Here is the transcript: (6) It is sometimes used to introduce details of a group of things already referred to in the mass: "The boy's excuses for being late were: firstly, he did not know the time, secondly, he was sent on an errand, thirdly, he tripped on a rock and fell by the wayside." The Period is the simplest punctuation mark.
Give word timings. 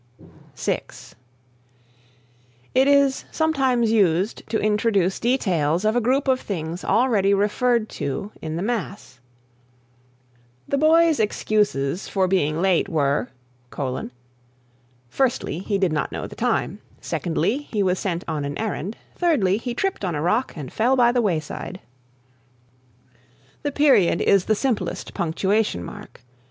(6) 0.55 1.13
It 2.73 2.87
is 2.87 3.23
sometimes 3.29 3.91
used 3.91 4.41
to 4.49 4.59
introduce 4.59 5.19
details 5.19 5.85
of 5.85 5.95
a 5.95 6.01
group 6.01 6.27
of 6.27 6.39
things 6.39 6.83
already 6.83 7.35
referred 7.35 7.87
to 7.89 8.31
in 8.41 8.55
the 8.55 8.63
mass: 8.63 9.19
"The 10.67 10.79
boy's 10.79 11.19
excuses 11.19 12.07
for 12.09 12.27
being 12.27 12.63
late 12.63 12.89
were: 12.89 13.29
firstly, 15.07 15.59
he 15.59 15.77
did 15.77 15.93
not 15.93 16.11
know 16.11 16.25
the 16.25 16.35
time, 16.35 16.79
secondly, 16.99 17.57
he 17.59 17.83
was 17.83 17.99
sent 17.99 18.23
on 18.27 18.43
an 18.43 18.57
errand, 18.57 18.97
thirdly, 19.15 19.57
he 19.57 19.75
tripped 19.75 20.03
on 20.03 20.15
a 20.15 20.21
rock 20.23 20.53
and 20.55 20.73
fell 20.73 20.95
by 20.95 21.11
the 21.11 21.21
wayside." 21.21 21.79
The 23.61 23.71
Period 23.71 24.19
is 24.19 24.45
the 24.45 24.55
simplest 24.55 25.13
punctuation 25.13 25.83
mark. 25.83 26.21